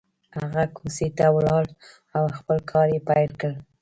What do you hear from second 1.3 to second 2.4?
ولاړ او